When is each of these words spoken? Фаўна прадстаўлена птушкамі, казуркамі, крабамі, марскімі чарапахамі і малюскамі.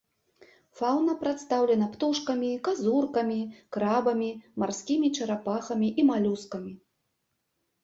Фаўна 0.77 1.13
прадстаўлена 1.23 1.87
птушкамі, 1.95 2.49
казуркамі, 2.69 3.37
крабамі, 3.77 4.31
марскімі 4.65 5.13
чарапахамі 5.19 5.93
і 5.99 6.09
малюскамі. 6.11 6.77